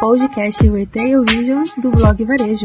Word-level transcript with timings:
podcast 0.00 0.66
Retail 0.66 1.22
Vision 1.24 1.62
do 1.76 1.90
blog 1.90 2.24
Varejo. 2.24 2.64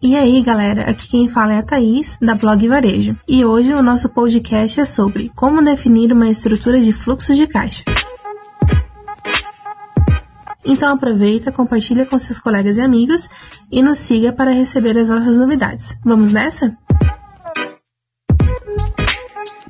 E 0.00 0.14
aí, 0.14 0.40
galera, 0.40 0.82
aqui 0.88 1.08
quem 1.08 1.28
fala 1.28 1.54
é 1.54 1.58
a 1.58 1.62
Thaís, 1.64 2.16
da 2.22 2.36
Blog 2.36 2.68
Varejo. 2.68 3.16
E 3.26 3.44
hoje 3.44 3.74
o 3.74 3.82
nosso 3.82 4.08
podcast 4.08 4.80
é 4.80 4.84
sobre 4.84 5.32
como 5.34 5.60
definir 5.60 6.12
uma 6.12 6.28
estrutura 6.28 6.80
de 6.80 6.92
fluxo 6.92 7.34
de 7.34 7.48
caixa. 7.48 7.82
Então 10.66 10.92
aproveita, 10.92 11.52
compartilha 11.52 12.04
com 12.04 12.18
seus 12.18 12.38
colegas 12.38 12.76
e 12.76 12.80
amigos 12.80 13.30
e 13.70 13.80
nos 13.82 14.00
siga 14.00 14.32
para 14.32 14.50
receber 14.50 14.98
as 14.98 15.08
nossas 15.08 15.36
novidades. 15.38 15.96
Vamos 16.04 16.30
nessa? 16.32 16.76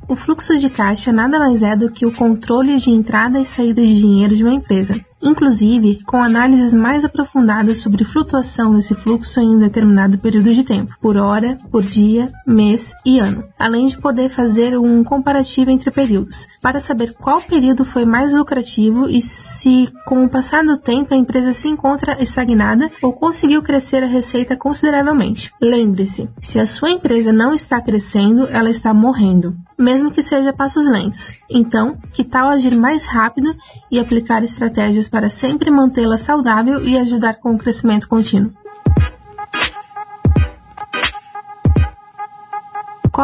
O 0.09 0.17
fluxo 0.17 0.55
de 0.55 0.71
caixa 0.71 1.13
nada 1.13 1.39
mais 1.39 1.63
é 1.63 1.77
do 1.77 1.91
que 1.91 2.07
o 2.07 2.13
controle 2.13 2.77
de 2.77 2.91
entrada 2.91 3.41
e 3.41 3.45
saída 3.45 3.83
de 3.83 3.99
dinheiro 3.99 4.35
de 4.35 4.43
uma 4.43 4.55
empresa 4.55 4.99
inclusive 5.21 6.03
com 6.05 6.23
análises 6.23 6.75
mais 6.75 7.05
aprofundadas 7.05 7.79
sobre 7.79 8.05
flutuação 8.05 8.75
desse 8.75 8.95
fluxo 8.95 9.41
em 9.41 9.57
um 9.57 9.59
determinado 9.59 10.19
período 10.19 10.53
de 10.53 10.63
tempo, 10.63 10.95
por 11.01 11.17
hora, 11.17 11.57
por 11.71 11.83
dia, 11.83 12.31
mês 12.47 12.95
e 13.05 13.19
ano, 13.19 13.45
além 13.59 13.87
de 13.87 13.99
poder 13.99 14.29
fazer 14.29 14.79
um 14.79 15.03
comparativo 15.03 15.71
entre 15.71 15.91
períodos, 15.91 16.47
para 16.61 16.79
saber 16.79 17.15
qual 17.15 17.41
período 17.41 17.85
foi 17.85 18.05
mais 18.05 18.35
lucrativo 18.35 19.09
e 19.09 19.21
se, 19.21 19.89
com 20.05 20.25
o 20.25 20.29
passar 20.29 20.65
do 20.65 20.77
tempo, 20.77 21.15
a 21.15 21.17
empresa 21.17 21.53
se 21.53 21.69
encontra 21.69 22.23
estagnada 22.23 22.91
ou 23.03 23.13
conseguiu 23.13 23.63
crescer 23.63 24.03
a 24.03 24.07
receita 24.07 24.57
consideravelmente. 24.57 25.53
Lembre-se, 25.61 26.29
se 26.41 26.59
a 26.59 26.67
sua 26.67 26.91
empresa 26.91 27.33
não 27.33 27.55
está 27.55 27.81
crescendo, 27.81 28.47
ela 28.51 28.71
está 28.71 28.93
morrendo, 28.93 29.57
mesmo 29.79 30.11
que 30.11 30.23
seja 30.23 30.53
passos 30.53 30.89
lentos. 30.89 31.33
Então, 31.51 31.97
que 32.13 32.25
tal 32.25 32.49
agir 32.49 32.77
mais 32.77 33.07
rápido 33.07 33.55
e 33.91 33.99
aplicar 33.99 34.43
estratégias 34.43 35.06
para 35.09 35.29
sempre 35.29 35.71
mantê-la 35.71 36.19
saudável 36.19 36.83
e 36.85 36.97
ajudar 36.97 37.35
com 37.35 37.55
o 37.55 37.59
crescimento 37.59 38.09
contínuo. 38.09 38.53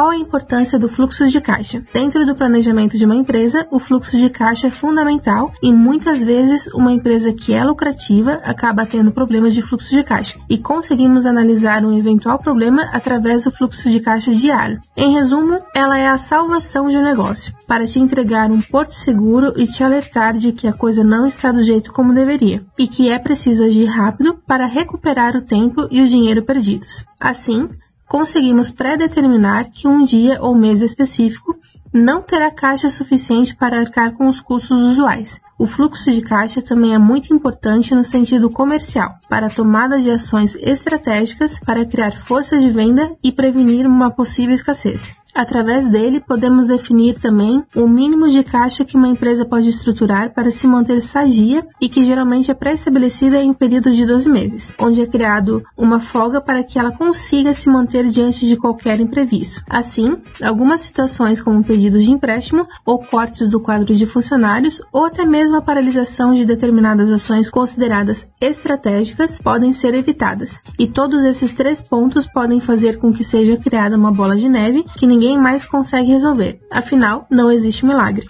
Qual 0.03 0.11
a 0.11 0.17
importância 0.17 0.81
do 0.81 0.89
fluxo 0.89 1.29
de 1.29 1.41
caixa? 1.41 1.81
Dentro 1.95 2.27
do 2.27 2.35
planejamento 2.35 2.99
de 2.99 3.05
uma 3.05 3.15
empresa, 3.15 3.69
o 3.71 3.79
fluxo 3.79 4.17
de 4.17 4.29
caixa 4.29 4.67
é 4.67 4.71
fundamental 4.71 5.53
e 5.63 5.73
muitas 5.73 6.21
vezes 6.21 6.67
uma 6.75 6.91
empresa 6.91 7.33
que 7.33 7.55
é 7.55 7.63
lucrativa 7.63 8.41
acaba 8.43 8.85
tendo 8.85 9.13
problemas 9.13 9.55
de 9.55 9.63
fluxo 9.63 9.93
de 9.93 10.03
caixa 10.03 10.41
e 10.51 10.59
conseguimos 10.59 11.25
analisar 11.25 11.85
um 11.85 11.97
eventual 11.97 12.37
problema 12.37 12.83
através 12.93 13.45
do 13.45 13.53
fluxo 13.53 13.89
de 13.89 14.01
caixa 14.01 14.33
diário. 14.33 14.81
Em 14.97 15.13
resumo, 15.13 15.61
ela 15.73 15.97
é 15.97 16.09
a 16.09 16.19
salvação 16.19 16.89
de 16.89 16.97
um 16.97 17.05
negócio 17.05 17.55
para 17.69 17.87
te 17.87 18.01
entregar 18.01 18.51
um 18.51 18.61
porto 18.61 18.97
seguro 18.97 19.53
e 19.57 19.69
te 19.69 19.85
alertar 19.85 20.37
de 20.37 20.51
que 20.51 20.67
a 20.67 20.73
coisa 20.73 21.05
não 21.05 21.25
está 21.25 21.53
do 21.53 21.63
jeito 21.63 21.93
como 21.93 22.13
deveria 22.13 22.65
e 22.77 22.89
que 22.89 23.09
é 23.09 23.21
preciso 23.21 23.65
agir 23.65 23.85
rápido 23.85 24.35
para 24.49 24.67
recuperar 24.67 25.37
o 25.37 25.43
tempo 25.43 25.87
e 25.93 26.03
o 26.03 26.09
dinheiro 26.09 26.43
perdidos. 26.43 27.05
Assim, 27.21 27.69
conseguimos 28.13 28.71
predeterminar 28.71 29.71
que 29.71 29.89
um 29.89 30.05
dia 30.05 30.39
ou 30.43 30.55
mês 30.55 30.83
específico 30.83 31.59
não 31.91 32.21
terá 32.21 32.51
caixa 32.51 32.91
suficiente 32.91 33.57
para 33.57 33.81
arcar 33.81 34.13
com 34.13 34.29
os 34.29 34.39
custos 34.39 34.83
usuais. 34.83 35.41
O 35.59 35.67
fluxo 35.67 36.13
de 36.13 36.21
caixa 36.21 36.61
também 36.61 36.95
é 36.95 36.99
muito 36.99 37.33
importante 37.33 37.95
no 37.95 38.05
sentido 38.05 38.51
comercial, 38.51 39.15
para 39.31 39.47
a 39.47 39.51
tomada 39.51 39.99
de 39.99 40.11
ações 40.11 40.55
estratégicas 40.57 41.59
para 41.59 41.87
criar 41.87 42.13
força 42.13 42.59
de 42.59 42.69
venda 42.69 43.17
e 43.25 43.33
prevenir 43.33 43.87
uma 43.87 44.11
possível 44.11 44.55
escassez. 44.55 45.17
Através 45.35 45.89
dele, 45.89 46.21
podemos 46.21 46.67
definir 46.67 47.19
também 47.19 47.65
o 47.75 47.89
mínimo 47.89 48.29
de 48.29 48.43
caixa 48.45 48.85
que 48.85 48.97
uma 48.97 49.09
empresa 49.09 49.45
pode 49.45 49.69
estruturar 49.69 50.35
para 50.35 50.51
se 50.51 50.67
manter 50.67 51.01
sadia 51.01 51.67
e 51.81 51.89
que 51.89 52.05
geralmente 52.05 52.51
é 52.51 52.55
pré-estabelecida 52.55 53.43
em 53.43 53.51
um 53.51 53.55
período 53.55 53.91
de 53.91 54.05
12 54.05 54.29
meses, 54.29 54.75
onde 54.79 55.01
é 55.01 55.07
criado 55.07 55.63
uma 55.77 56.01
folga 56.01 56.41
para 56.41 56.63
que 56.63 56.79
ela 56.79 56.93
consiga 56.93 57.53
se 57.55 57.69
manter 57.71 58.09
diante 58.11 58.47
de 58.47 58.57
qualquer 58.57 59.01
imprevisto. 59.01 59.63
Assim, 59.69 60.17
algumas 60.43 60.83
situações 60.83 61.41
como 61.41 61.65
pedidos 61.65 62.05
de 62.05 62.13
empréstimo 62.13 62.67
ou 62.85 62.99
cortes 62.99 63.49
do 63.49 63.59
quadro 63.59 63.95
de 63.95 64.07
funcionários 64.07 64.83
ou 64.93 65.07
até 65.07 65.25
mesmo 65.25 65.57
a 65.57 65.63
paralisação 65.63 66.35
de 66.35 66.45
determinadas 66.45 67.11
ações 67.11 67.49
consideradas 67.49 68.29
estratégicas 68.41 69.39
podem 69.39 69.73
ser 69.73 69.95
evitadas. 69.95 70.61
E 70.79 70.87
todos 70.87 71.25
esses 71.25 71.55
três 71.55 71.81
pontos 71.83 72.27
podem 72.27 72.61
fazer 72.61 72.99
com 72.99 73.13
que 73.13 73.25
seja 73.25 73.57
criada 73.57 73.97
uma 73.97 74.13
bola 74.13 74.37
de 74.37 74.49
neve 74.49 74.85
que 74.97 75.07
ninguém 75.07 75.22
ninguém 75.23 75.39
mais 75.39 75.65
consegue 75.65 76.09
resolver. 76.09 76.59
Afinal, 76.69 77.27
não 77.31 77.51
existe 77.51 77.87
milagre. 77.87 78.27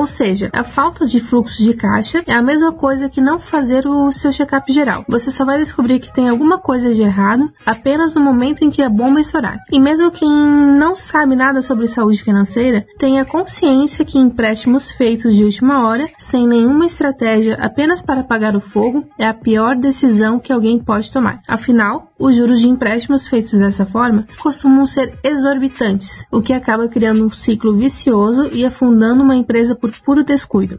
Ou 0.00 0.06
seja, 0.06 0.48
a 0.54 0.64
falta 0.64 1.04
de 1.04 1.20
fluxo 1.20 1.62
de 1.62 1.74
caixa 1.74 2.22
é 2.26 2.32
a 2.32 2.40
mesma 2.40 2.72
coisa 2.72 3.06
que 3.06 3.20
não 3.20 3.38
fazer 3.38 3.86
o 3.86 4.10
seu 4.10 4.32
check-up 4.32 4.72
geral. 4.72 5.04
Você 5.06 5.30
só 5.30 5.44
vai 5.44 5.58
descobrir 5.58 6.00
que 6.00 6.10
tem 6.10 6.26
alguma 6.26 6.56
coisa 6.56 6.94
de 6.94 7.02
errado 7.02 7.52
apenas 7.66 8.14
no 8.14 8.22
momento 8.22 8.64
em 8.64 8.70
que 8.70 8.80
a 8.80 8.88
bomba 8.88 9.20
estourar. 9.20 9.58
E 9.70 9.78
mesmo 9.78 10.10
quem 10.10 10.30
não 10.30 10.96
sabe 10.96 11.36
nada 11.36 11.60
sobre 11.60 11.86
saúde 11.86 12.22
financeira, 12.22 12.86
tenha 12.98 13.26
consciência 13.26 14.02
que 14.02 14.18
empréstimos 14.18 14.90
feitos 14.90 15.36
de 15.36 15.44
última 15.44 15.86
hora, 15.86 16.08
sem 16.16 16.48
nenhuma 16.48 16.86
estratégia 16.86 17.56
apenas 17.60 18.00
para 18.00 18.20
apagar 18.20 18.56
o 18.56 18.60
fogo, 18.60 19.04
é 19.18 19.26
a 19.26 19.34
pior 19.34 19.76
decisão 19.76 20.38
que 20.38 20.50
alguém 20.50 20.78
pode 20.78 21.12
tomar. 21.12 21.42
Afinal, 21.46 22.10
os 22.18 22.36
juros 22.36 22.60
de 22.60 22.68
empréstimos 22.68 23.26
feitos 23.26 23.52
dessa 23.52 23.86
forma 23.86 24.26
costumam 24.38 24.86
ser 24.86 25.18
exorbitantes, 25.24 26.26
o 26.30 26.40
que 26.40 26.52
acaba 26.52 26.86
criando 26.86 27.24
um 27.24 27.30
ciclo 27.30 27.74
vicioso 27.74 28.48
e 28.52 28.64
afundando 28.64 29.22
uma 29.22 29.34
empresa 29.34 29.74
por 29.74 29.89
puro 29.90 30.24
descuido 30.24 30.78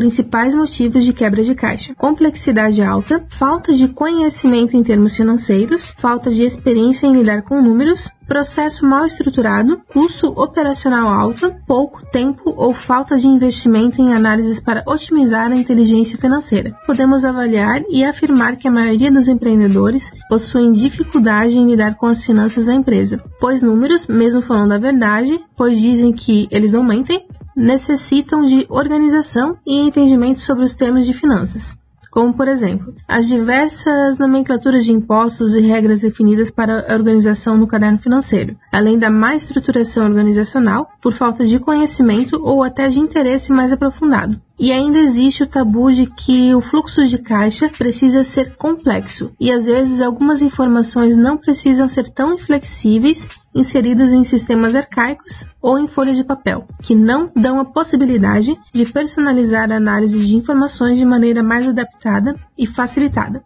principais 0.00 0.54
motivos 0.54 1.04
de 1.04 1.12
quebra 1.12 1.44
de 1.44 1.54
caixa: 1.54 1.94
complexidade 1.94 2.80
alta, 2.80 3.22
falta 3.28 3.70
de 3.74 3.86
conhecimento 3.86 4.74
em 4.74 4.82
termos 4.82 5.14
financeiros, 5.14 5.92
falta 5.94 6.30
de 6.30 6.42
experiência 6.42 7.06
em 7.06 7.12
lidar 7.12 7.42
com 7.42 7.60
números, 7.60 8.08
processo 8.26 8.86
mal 8.86 9.04
estruturado, 9.04 9.82
custo 9.92 10.28
operacional 10.28 11.08
alto, 11.08 11.52
pouco 11.66 12.00
tempo 12.12 12.54
ou 12.56 12.72
falta 12.72 13.18
de 13.18 13.26
investimento 13.26 14.00
em 14.00 14.14
análises 14.14 14.58
para 14.58 14.84
otimizar 14.86 15.52
a 15.52 15.56
inteligência 15.56 16.16
financeira. 16.16 16.74
Podemos 16.86 17.24
avaliar 17.24 17.82
e 17.90 18.02
afirmar 18.02 18.56
que 18.56 18.68
a 18.68 18.70
maioria 18.70 19.10
dos 19.12 19.28
empreendedores 19.28 20.12
possuem 20.30 20.72
dificuldade 20.72 21.58
em 21.58 21.68
lidar 21.68 21.96
com 21.96 22.06
as 22.06 22.24
finanças 22.24 22.64
da 22.66 22.72
empresa, 22.72 23.22
pois 23.38 23.62
números, 23.62 24.06
mesmo 24.06 24.40
falando 24.40 24.72
a 24.72 24.78
verdade, 24.78 25.38
pois 25.54 25.78
dizem 25.78 26.10
que 26.12 26.48
eles 26.50 26.72
não 26.72 26.84
mentem, 26.84 27.26
necessitam 27.56 28.44
de 28.44 28.66
organização 28.68 29.56
e 29.66 29.80
entendimento 29.80 30.40
sobre 30.40 30.64
os 30.64 30.74
termos 30.74 31.06
de 31.06 31.12
finanças 31.12 31.78
como 32.10 32.34
por 32.34 32.48
exemplo, 32.48 32.92
as 33.06 33.28
diversas 33.28 34.18
nomenclaturas 34.18 34.84
de 34.84 34.92
impostos 34.92 35.54
e 35.54 35.60
regras 35.60 36.00
definidas 36.00 36.50
para 36.50 36.92
a 36.92 36.94
organização 36.94 37.56
no 37.56 37.66
caderno 37.66 37.98
financeiro, 37.98 38.56
além 38.72 38.98
da 38.98 39.08
má 39.08 39.34
estruturação 39.34 40.04
organizacional 40.04 40.90
por 41.00 41.12
falta 41.12 41.44
de 41.44 41.58
conhecimento 41.58 42.40
ou 42.42 42.64
até 42.64 42.88
de 42.88 42.98
interesse 42.98 43.52
mais 43.52 43.72
aprofundado. 43.72 44.40
E 44.62 44.72
ainda 44.72 44.98
existe 44.98 45.42
o 45.42 45.46
tabu 45.46 45.90
de 45.90 46.04
que 46.04 46.54
o 46.54 46.60
fluxo 46.60 47.02
de 47.06 47.16
caixa 47.16 47.70
precisa 47.70 48.22
ser 48.22 48.56
complexo 48.56 49.32
e 49.40 49.50
às 49.50 49.64
vezes 49.64 50.02
algumas 50.02 50.42
informações 50.42 51.16
não 51.16 51.38
precisam 51.38 51.88
ser 51.88 52.10
tão 52.10 52.34
inflexíveis 52.34 53.26
inseridas 53.54 54.12
em 54.12 54.22
sistemas 54.22 54.76
arcaicos 54.76 55.46
ou 55.62 55.78
em 55.78 55.88
folhas 55.88 56.18
de 56.18 56.24
papel, 56.24 56.68
que 56.82 56.94
não 56.94 57.32
dão 57.34 57.58
a 57.58 57.64
possibilidade 57.64 58.54
de 58.70 58.84
personalizar 58.84 59.72
a 59.72 59.76
análise 59.76 60.22
de 60.22 60.36
informações 60.36 60.98
de 60.98 61.06
maneira 61.06 61.42
mais 61.42 61.66
adaptada 61.66 62.36
e 62.58 62.66
facilitada. 62.66 63.42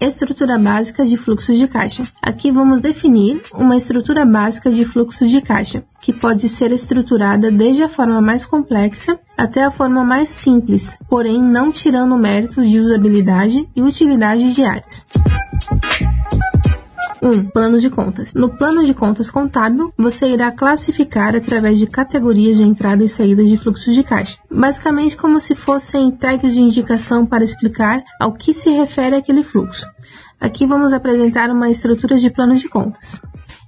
Estrutura 0.00 0.56
básica 0.56 1.04
de 1.04 1.16
fluxo 1.16 1.52
de 1.52 1.66
caixa. 1.66 2.06
Aqui 2.22 2.52
vamos 2.52 2.80
definir 2.80 3.42
uma 3.52 3.76
estrutura 3.76 4.24
básica 4.24 4.70
de 4.70 4.84
fluxo 4.84 5.26
de 5.26 5.40
caixa, 5.40 5.82
que 6.00 6.12
pode 6.12 6.48
ser 6.48 6.70
estruturada 6.70 7.50
desde 7.50 7.82
a 7.82 7.88
forma 7.88 8.20
mais 8.20 8.46
complexa 8.46 9.18
até 9.36 9.64
a 9.64 9.72
forma 9.72 10.04
mais 10.04 10.28
simples, 10.28 10.96
porém 11.08 11.42
não 11.42 11.72
tirando 11.72 12.16
méritos 12.16 12.70
de 12.70 12.78
usabilidade 12.78 13.68
e 13.74 13.82
utilidade 13.82 14.54
diárias. 14.54 15.04
1. 17.22 17.28
Um, 17.28 17.44
plano 17.44 17.78
de 17.78 17.90
contas. 17.90 18.32
No 18.32 18.48
plano 18.48 18.84
de 18.84 18.94
contas 18.94 19.30
contábil, 19.30 19.92
você 19.96 20.26
irá 20.26 20.52
classificar 20.52 21.34
através 21.34 21.78
de 21.78 21.86
categorias 21.86 22.56
de 22.56 22.62
entrada 22.62 23.04
e 23.04 23.08
saída 23.08 23.44
de 23.44 23.56
fluxo 23.56 23.92
de 23.92 24.02
caixa, 24.02 24.38
basicamente 24.50 25.16
como 25.16 25.38
se 25.40 25.54
fossem 25.54 26.10
tags 26.10 26.54
de 26.54 26.60
indicação 26.60 27.26
para 27.26 27.44
explicar 27.44 28.02
ao 28.20 28.32
que 28.32 28.54
se 28.54 28.70
refere 28.70 29.16
aquele 29.16 29.42
fluxo. 29.42 29.86
Aqui 30.40 30.66
vamos 30.66 30.92
apresentar 30.92 31.50
uma 31.50 31.68
estrutura 31.68 32.16
de 32.16 32.30
plano 32.30 32.54
de 32.54 32.68
contas. 32.68 33.20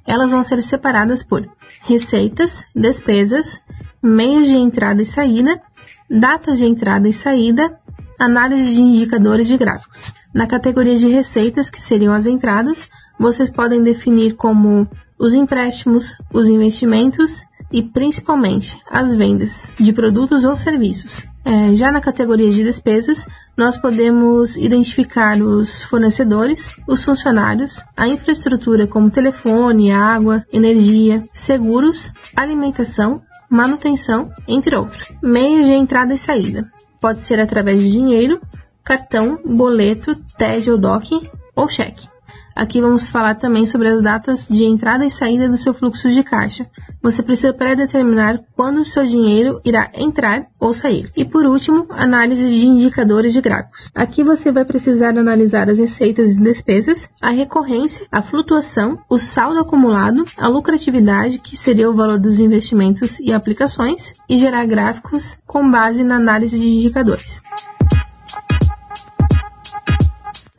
Elas 0.07 0.31
vão 0.31 0.43
ser 0.43 0.63
separadas 0.63 1.23
por 1.23 1.49
receitas, 1.83 2.65
despesas, 2.75 3.61
meios 4.03 4.47
de 4.47 4.55
entrada 4.55 5.03
e 5.03 5.07
saída, 5.07 5.61
datas 6.09 6.59
de 6.59 6.67
entrada 6.67 7.09
e 7.09 7.13
saída, 7.13 7.79
análise 8.19 8.75
de 8.75 8.81
indicadores 8.81 9.49
de 9.49 9.57
gráficos. 9.57 10.13
Na 10.33 10.47
categoria 10.47 10.97
de 10.97 11.09
receitas, 11.09 11.69
que 11.69 11.81
seriam 11.81 12.15
as 12.15 12.27
entradas, 12.27 12.89
vocês 13.21 13.51
podem 13.51 13.83
definir 13.83 14.35
como 14.35 14.89
os 15.19 15.35
empréstimos, 15.35 16.17
os 16.33 16.49
investimentos 16.49 17.45
e 17.71 17.83
principalmente 17.83 18.81
as 18.91 19.15
vendas 19.15 19.71
de 19.79 19.93
produtos 19.93 20.47
ou 20.47 20.57
serviços. 20.57 21.27
É, 21.45 21.75
já 21.75 21.93
na 21.93 22.01
categoria 22.01 22.51
de 22.51 22.65
despesas, 22.65 23.27
nós 23.55 23.77
podemos 23.77 24.57
identificar 24.57 25.41
os 25.41 25.83
fornecedores, 25.85 26.71
os 26.89 27.05
funcionários, 27.05 27.85
a 27.95 28.09
infraestrutura 28.09 28.87
como 28.87 29.11
telefone, 29.11 29.93
água, 29.93 30.45
energia, 30.51 31.23
seguros, 31.35 32.11
alimentação, 32.35 33.21
manutenção, 33.51 34.31
entre 34.49 34.75
outros. 34.75 35.13
Meios 35.23 35.67
de 35.67 35.73
entrada 35.73 36.15
e 36.15 36.19
saída. 36.19 36.71
Pode 37.01 37.21
ser 37.21 37.39
através 37.39 37.83
de 37.83 37.93
dinheiro, 37.93 38.41
cartão, 38.83 39.39
boleto, 39.45 40.15
TED 40.39 40.71
ou 40.71 40.79
DOC 40.79 41.31
ou 41.55 41.69
cheque. 41.69 42.09
Aqui 42.55 42.81
vamos 42.81 43.09
falar 43.09 43.37
também 43.37 43.65
sobre 43.65 43.89
as 43.89 44.01
datas 44.01 44.49
de 44.49 44.65
entrada 44.65 45.07
e 45.07 45.11
saída 45.11 45.49
do 45.49 45.57
seu 45.57 45.73
fluxo 45.73 46.11
de 46.11 46.23
caixa. 46.23 46.67
Você 47.03 47.23
precisa 47.23 47.55
predeterminar 47.55 48.41
quando 48.55 48.79
o 48.79 48.85
seu 48.85 49.05
dinheiro 49.05 49.61
irá 49.65 49.91
entrar 49.95 50.47
ou 50.59 50.75
sair. 50.75 51.11
E 51.17 51.25
por 51.25 51.47
último, 51.47 51.87
análise 51.91 52.49
de 52.49 52.67
indicadores 52.67 53.33
de 53.33 53.41
gráficos. 53.41 53.91
Aqui 53.95 54.23
você 54.23 54.53
vai 54.53 54.65
precisar 54.65 55.17
analisar 55.17 55.71
as 55.71 55.79
receitas 55.79 56.37
e 56.37 56.43
despesas, 56.43 57.09
a 57.21 57.31
recorrência, 57.31 58.07
a 58.13 58.21
flutuação, 58.21 58.99
o 59.09 59.19
saldo 59.19 59.61
acumulado, 59.61 60.25
a 60.37 60.49
lucratividade, 60.49 61.39
que 61.39 61.57
seria 61.57 61.91
o 61.91 61.95
valor 61.95 62.19
dos 62.19 62.41
investimentos 62.41 63.19
e 63.21 63.33
aplicações, 63.33 64.13
e 64.29 64.37
gerar 64.37 64.67
gráficos 64.67 65.39
com 65.47 65.69
base 65.71 66.05
na 66.05 66.17
análise 66.17 66.59
de 66.59 66.69
indicadores. 66.69 67.41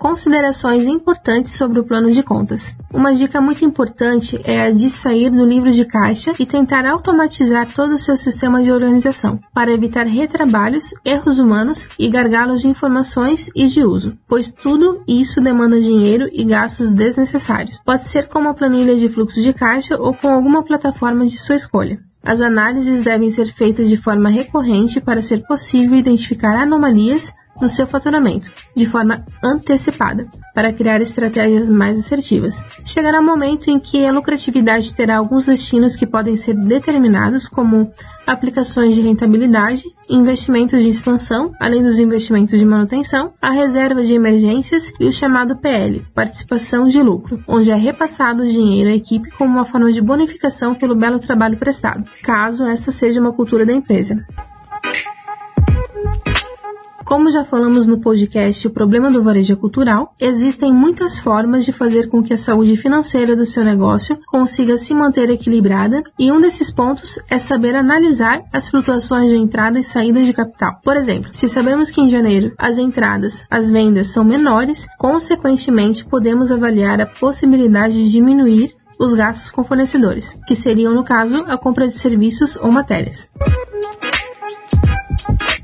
Considerações 0.02 0.88
importantes 0.88 1.52
sobre 1.52 1.80
o 1.80 1.84
plano 1.84 2.10
de 2.10 2.24
contas. 2.24 2.76
Uma 2.92 3.14
dica 3.14 3.40
muito 3.40 3.64
importante 3.64 4.42
é 4.44 4.64
a 4.64 4.72
de 4.72 4.90
sair 4.90 5.30
do 5.30 5.46
livro 5.46 5.70
de 5.70 5.86
caixa 5.86 6.34
e 6.40 6.44
tentar 6.44 6.88
automatizar 6.88 7.72
todo 7.72 7.94
o 7.94 8.00
seu 8.00 8.18
sistema 8.18 8.64
de 8.64 8.72
organização, 8.72 9.40
para 9.54 9.72
evitar 9.72 10.08
retrabalhos, 10.08 10.92
erros 11.06 11.38
humanos 11.38 11.86
e 12.00 12.10
gargalos 12.10 12.62
de 12.62 12.68
informações 12.68 13.52
e 13.56 13.68
de 13.68 13.84
uso, 13.84 14.18
pois 14.28 14.50
tudo 14.50 15.04
isso 15.08 15.40
demanda 15.40 15.80
dinheiro 15.80 16.28
e 16.34 16.44
gastos 16.46 16.92
desnecessários. 16.92 17.80
Pode 17.86 18.10
ser 18.10 18.28
com 18.28 18.40
uma 18.40 18.56
planilha 18.56 18.96
de 18.96 19.08
fluxo 19.08 19.40
de 19.40 19.54
caixa 19.54 20.02
ou 20.02 20.16
com 20.16 20.30
alguma 20.30 20.64
plataforma 20.64 21.28
de 21.28 21.38
sua 21.38 21.54
escolha. 21.54 22.00
As 22.24 22.42
análises 22.42 23.02
devem 23.02 23.30
ser 23.30 23.54
feitas 23.54 23.88
de 23.88 23.98
forma 23.98 24.30
recorrente 24.30 25.00
para 25.00 25.22
ser 25.22 25.44
possível 25.46 25.96
identificar 25.96 26.56
anomalias 26.56 27.32
no 27.62 27.70
seu 27.70 27.88
faturamento, 27.88 28.50
de 28.76 28.86
forma 28.86 29.24
antecipada, 29.44 30.28
para 30.54 30.74
criar 30.74 31.02
estratégias 31.02 31.70
mais 31.70 31.98
assertivas. 31.98 32.64
Chegará 32.84 33.20
o 33.20 33.22
um 33.22 33.26
momento 33.26 33.70
em 33.70 33.80
que 33.80 34.06
a 34.06 34.12
lucratividade 34.12 34.94
terá 34.94 35.18
alguns 35.18 35.46
destinos 35.46 35.96
que 35.96 36.08
podem 36.08 36.36
ser 36.36 36.56
determinados, 36.56 37.48
como 37.48 37.92
aplicações 38.26 38.94
de 38.96 39.02
rentabilidade, 39.02 39.84
investimentos 40.10 40.84
de 40.84 40.90
expansão, 40.90 41.54
além 41.60 41.84
dos 41.84 42.00
investimentos 42.00 42.60
de 42.60 42.66
manutenção, 42.66 43.34
a 43.42 43.50
reserva 43.50 44.04
de 44.04 44.14
emergências 44.14 44.92
e 45.00 45.06
o 45.06 45.12
chamado 45.12 45.58
PL, 45.58 46.06
participação 46.14 46.88
de 46.88 47.02
lucro, 47.02 47.44
onde 47.48 47.72
é 47.72 47.76
repassado 47.76 48.44
o 48.44 48.48
dinheiro 48.48 48.90
à 48.90 48.94
equipe 48.94 49.32
como 49.32 49.52
uma 49.52 49.66
forma 49.66 49.92
de 49.92 50.02
bonificação 50.02 50.76
pelo 50.76 50.96
belo 50.96 51.20
trabalho 51.20 51.58
prestado, 51.58 52.04
caso 52.24 52.66
essa 52.66 52.92
seja 52.92 53.22
uma 53.22 53.34
cultura 53.34 53.66
da 53.66 53.74
empresa. 53.74 54.26
Como 57.12 57.30
já 57.30 57.44
falamos 57.44 57.86
no 57.86 58.00
podcast 58.00 58.66
O 58.66 58.72
Problema 58.72 59.12
do 59.12 59.22
Varejo 59.22 59.58
Cultural, 59.58 60.16
existem 60.18 60.74
muitas 60.74 61.20
formas 61.20 61.66
de 61.66 61.74
fazer 61.74 62.08
com 62.08 62.24
que 62.24 62.34
a 62.34 62.38
saúde 62.38 62.78
financeira 62.78 63.36
do 63.36 63.46
seu 63.46 63.66
negócio 63.66 64.18
consiga 64.28 64.78
se 64.78 64.94
manter 64.94 65.30
equilibrada 65.30 66.04
e 66.18 66.32
um 66.32 66.40
desses 66.40 66.72
pontos 66.72 67.20
é 67.30 67.38
saber 67.38 67.76
analisar 67.76 68.44
as 68.54 68.70
flutuações 68.70 69.30
de 69.30 69.36
entrada 69.36 69.78
e 69.78 69.84
saída 69.84 70.24
de 70.24 70.32
capital. 70.32 70.80
Por 70.86 70.96
exemplo, 70.96 71.32
se 71.34 71.50
sabemos 71.50 71.92
que 71.92 72.00
em 72.00 72.08
janeiro 72.08 72.54
as 72.58 72.78
entradas, 72.78 73.44
as 73.52 73.70
vendas 73.70 74.08
são 74.08 74.24
menores, 74.24 74.88
consequentemente 74.98 76.06
podemos 76.06 76.50
avaliar 76.50 77.02
a 77.02 77.06
possibilidade 77.06 77.94
de 77.94 78.10
diminuir 78.10 78.74
os 78.98 79.14
gastos 79.14 79.52
com 79.52 79.66
fornecedores, 79.66 80.40
que 80.48 80.56
seriam, 80.56 80.94
no 80.94 81.04
caso, 81.04 81.44
a 81.50 81.58
compra 81.58 81.90
de 81.90 82.00
serviços 82.00 82.56
ou 82.56 82.72
matérias. 82.72 83.30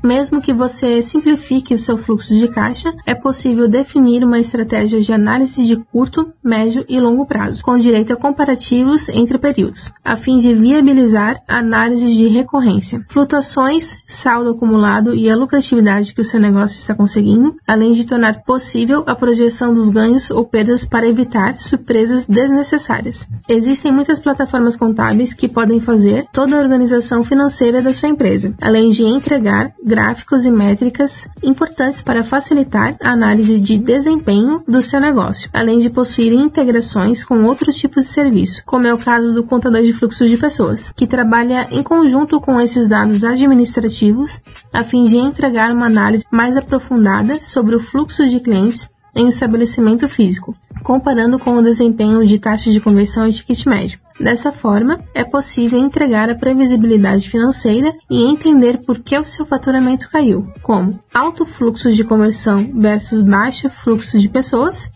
Mesmo 0.02 0.40
que 0.40 0.52
você 0.52 1.02
simplifique 1.02 1.74
o 1.74 1.78
seu 1.78 1.96
fluxo 1.96 2.34
de 2.34 2.48
caixa, 2.48 2.94
é 3.06 3.14
possível 3.14 3.68
definir 3.68 4.24
uma 4.24 4.38
estratégia 4.38 5.00
de 5.00 5.12
análise 5.12 5.64
de 5.64 5.76
curto, 5.76 6.32
médio 6.42 6.84
e 6.88 7.00
longo 7.00 7.26
prazo, 7.26 7.62
com 7.62 7.76
direito 7.76 8.12
a 8.12 8.16
comparativos 8.16 9.08
entre 9.08 9.38
períodos, 9.38 9.90
a 10.04 10.16
fim 10.16 10.38
de 10.38 10.54
viabilizar 10.54 11.42
a 11.48 11.58
análise 11.58 12.06
de 12.14 12.28
recorrência, 12.28 13.04
flutuações, 13.08 13.96
saldo 14.06 14.50
acumulado 14.50 15.14
e 15.14 15.28
a 15.28 15.36
lucratividade 15.36 16.14
que 16.14 16.20
o 16.20 16.24
seu 16.24 16.40
negócio 16.40 16.78
está 16.78 16.94
conseguindo, 16.94 17.56
além 17.66 17.92
de 17.92 18.04
tornar 18.04 18.42
possível 18.44 19.04
a 19.06 19.14
projeção 19.14 19.74
dos 19.74 19.90
ganhos 19.90 20.30
ou 20.30 20.44
perdas 20.44 20.84
para 20.84 21.08
evitar 21.08 21.58
surpresas 21.58 22.24
desnecessárias. 22.26 23.26
Existem 23.48 23.92
muitas 23.92 24.20
plataformas 24.20 24.76
contábeis 24.76 25.34
que 25.34 25.48
podem 25.48 25.80
fazer 25.80 26.26
toda 26.32 26.56
a 26.56 26.60
organização 26.60 27.22
financeira 27.24 27.82
da 27.82 27.92
sua 27.92 28.08
empresa, 28.08 28.54
além 28.60 28.90
de 28.90 29.02
entregar 29.04 29.72
gráficos 29.88 30.44
e 30.44 30.50
métricas 30.50 31.26
importantes 31.42 32.02
para 32.02 32.22
facilitar 32.22 32.96
a 33.02 33.12
análise 33.12 33.58
de 33.58 33.78
desempenho 33.78 34.62
do 34.68 34.80
seu 34.82 35.00
negócio, 35.00 35.50
além 35.52 35.78
de 35.78 35.90
possuir 35.90 36.32
integrações 36.32 37.24
com 37.24 37.42
outros 37.44 37.76
tipos 37.76 38.04
de 38.04 38.10
serviço, 38.10 38.62
como 38.64 38.86
é 38.86 38.94
o 38.94 38.98
caso 38.98 39.34
do 39.34 39.42
contador 39.42 39.82
de 39.82 39.92
fluxos 39.92 40.28
de 40.28 40.36
pessoas, 40.36 40.92
que 40.94 41.06
trabalha 41.06 41.66
em 41.70 41.82
conjunto 41.82 42.40
com 42.40 42.60
esses 42.60 42.86
dados 42.86 43.24
administrativos 43.24 44.40
a 44.72 44.84
fim 44.84 45.06
de 45.06 45.16
entregar 45.16 45.72
uma 45.72 45.86
análise 45.86 46.26
mais 46.30 46.56
aprofundada 46.56 47.40
sobre 47.40 47.74
o 47.74 47.80
fluxo 47.80 48.26
de 48.26 48.38
clientes 48.38 48.88
em 49.14 49.24
um 49.24 49.28
estabelecimento 49.28 50.08
físico, 50.08 50.54
comparando 50.82 51.38
com 51.38 51.56
o 51.56 51.62
desempenho 51.62 52.24
de 52.24 52.38
taxa 52.38 52.70
de 52.70 52.80
conversão 52.80 53.26
e 53.26 53.32
ticket 53.32 53.66
médio. 53.66 53.98
Dessa 54.20 54.50
forma, 54.50 55.00
é 55.14 55.22
possível 55.22 55.78
entregar 55.78 56.28
a 56.28 56.34
previsibilidade 56.34 57.28
financeira 57.28 57.94
e 58.10 58.24
entender 58.24 58.78
por 58.84 58.98
que 58.98 59.16
o 59.16 59.24
seu 59.24 59.46
faturamento 59.46 60.10
caiu, 60.10 60.46
como 60.60 60.98
alto 61.14 61.44
fluxo 61.44 61.90
de 61.92 62.02
conversão 62.02 62.68
versus 62.74 63.20
baixo 63.20 63.68
fluxo 63.68 64.18
de 64.18 64.28
pessoas, 64.28 64.90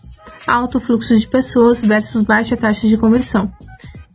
alto 0.45 0.79
fluxo 0.79 1.17
de 1.17 1.25
pessoas 1.25 1.81
versus 1.81 2.21
baixa 2.21 2.57
taxa 2.57 2.85
de 2.85 2.97
conversão, 2.97 3.49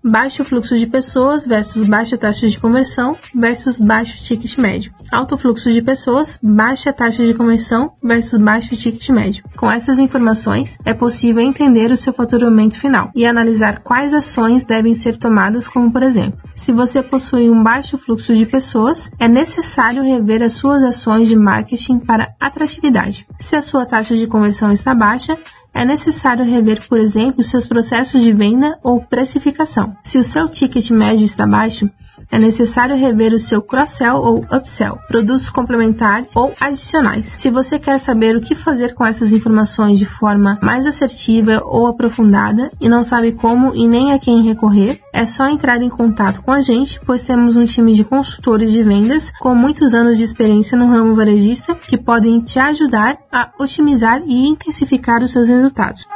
baixo 0.09 0.45
fluxo 0.45 0.77
de 0.77 0.87
pessoas 0.87 1.45
versus 1.47 1.85
baixa 1.85 2.17
taxa 2.17 2.49
de 2.49 2.59
conversão 2.59 3.17
versus 3.35 3.79
baixo 3.79 4.17
ticket 4.23 4.57
médio. 4.59 4.93
Alto 5.13 5.37
fluxo 5.37 5.71
de 5.71 5.83
pessoas, 5.83 6.39
baixa 6.43 6.93
taxa 6.93 7.25
de 7.25 7.35
conversão 7.35 7.93
versus 8.03 8.39
baixo 8.39 8.75
ticket 8.77 9.09
médio. 9.11 9.45
Com 9.57 9.71
essas 9.71 9.99
informações, 9.99 10.79
é 10.85 10.95
possível 10.95 11.43
entender 11.43 11.91
o 11.91 11.97
seu 11.97 12.13
faturamento 12.13 12.79
final 12.79 13.11
e 13.15 13.27
analisar 13.27 13.81
quais 13.81 14.15
ações 14.15 14.65
devem 14.65 14.95
ser 14.95 15.17
tomadas, 15.17 15.69
como 15.69 15.93
por 15.93 16.03
exemplo, 16.03 16.41
se 16.55 16.73
você 16.73 17.03
possui 17.03 17.49
um 17.49 17.63
baixo 17.63 17.99
fluxo 17.99 18.35
de 18.35 18.47
pessoas, 18.47 19.11
é 19.19 19.29
necessário 19.29 20.03
rever 20.03 20.43
as 20.43 20.55
suas 20.55 20.83
ações 20.83 21.29
de 21.29 21.37
marketing 21.37 21.99
para 21.99 22.35
atratividade. 22.41 23.27
Se 23.39 23.55
a 23.55 23.63
sua 23.63 23.87
taxa 23.87 24.17
de 24.17 24.27
conversão 24.27 24.73
está 24.73 24.95
baixa, 24.95 25.39
é 25.79 25.85
necessário 25.85 26.45
rever, 26.45 26.89
por 26.89 26.99
exemplo, 26.99 27.45
seus 27.45 27.65
processos 27.65 28.21
de 28.21 28.33
venda 28.33 28.77
ou 28.83 29.01
precificação. 29.01 29.97
Se 30.03 30.19
o 30.19 30.25
seu 30.25 30.49
ticket 30.49 30.91
médio 30.91 31.25
está 31.25 31.47
baixo, 31.47 31.89
é 32.31 32.39
necessário 32.39 32.97
rever 32.97 33.33
o 33.33 33.39
seu 33.39 33.63
cross-sell 33.63 34.17
ou 34.17 34.45
upsell, 34.53 34.99
produtos 35.09 35.51
complementares 35.51 36.29
ou 36.35 36.55
adicionais. 36.61 37.35
Se 37.39 37.51
você 37.51 37.79
quer 37.79 37.99
saber 37.99 38.37
o 38.37 38.41
que 38.41 38.55
fazer 38.55 38.95
com 38.95 39.05
essas 39.05 39.33
informações 39.33 39.99
de 39.99 40.07
forma 40.07 40.59
mais 40.63 40.87
assertiva 40.87 41.63
ou 41.65 41.87
aprofundada 41.87 42.71
e 42.81 42.89
não 42.89 43.03
sabe 43.03 43.33
como 43.33 43.75
e 43.75 43.87
nem 43.87 44.13
a 44.13 44.19
quem 44.19 44.43
recorrer, 44.43 45.01
é 45.13 45.27
só 45.27 45.49
entrar 45.49 45.83
em 45.83 45.89
contato 45.89 46.43
com 46.43 46.53
a 46.53 46.61
gente, 46.61 47.01
pois 47.05 47.23
temos 47.23 47.57
um 47.57 47.65
time 47.65 47.95
de 47.95 48.05
consultores 48.05 48.73
de 48.73 48.83
vendas 48.83 49.33
com 49.39 49.55
muitos 49.55 49.95
anos 49.95 50.17
de 50.19 50.25
experiência 50.25 50.77
no 50.77 50.87
ramo 50.87 51.15
varejista 51.15 51.75
que 51.75 51.97
podem 51.97 52.41
te 52.41 52.59
ajudar 52.59 53.19
a 53.33 53.51
otimizar 53.59 54.23
e 54.27 54.47
intensificar 54.47 55.23
os 55.23 55.33
seus 55.33 55.49
resultados. 55.49 56.07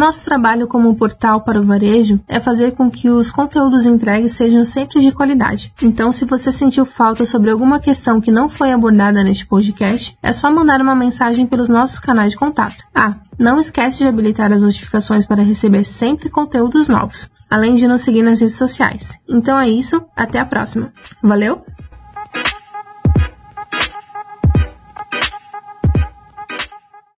Nosso 0.00 0.24
trabalho 0.24 0.66
como 0.66 0.96
portal 0.96 1.42
para 1.42 1.60
o 1.60 1.62
varejo 1.62 2.18
é 2.26 2.40
fazer 2.40 2.72
com 2.72 2.90
que 2.90 3.10
os 3.10 3.30
conteúdos 3.30 3.86
entregues 3.86 4.32
sejam 4.32 4.64
sempre 4.64 4.98
de 4.98 5.12
qualidade. 5.12 5.72
Então, 5.82 6.10
se 6.10 6.24
você 6.24 6.50
sentiu 6.50 6.86
falta 6.86 7.26
sobre 7.26 7.50
alguma 7.50 7.78
questão 7.78 8.20
que 8.20 8.32
não 8.32 8.48
foi 8.48 8.72
abordada 8.72 9.22
neste 9.22 9.46
podcast, 9.46 10.16
é 10.22 10.32
só 10.32 10.50
mandar 10.50 10.80
uma 10.80 10.96
mensagem 10.96 11.46
pelos 11.46 11.68
nossos 11.68 11.98
canais 11.98 12.32
de 12.32 12.38
contato. 12.38 12.82
Ah, 12.94 13.14
não 13.38 13.60
esquece 13.60 13.98
de 13.98 14.08
habilitar 14.08 14.50
as 14.50 14.62
notificações 14.62 15.26
para 15.26 15.42
receber 15.42 15.84
sempre 15.84 16.30
conteúdos 16.30 16.88
novos, 16.88 17.30
além 17.50 17.74
de 17.74 17.86
nos 17.86 18.00
seguir 18.00 18.22
nas 18.22 18.40
redes 18.40 18.56
sociais. 18.56 19.18
Então 19.28 19.60
é 19.60 19.68
isso, 19.68 20.02
até 20.16 20.38
a 20.38 20.46
próxima. 20.46 20.92
Valeu! 21.22 21.62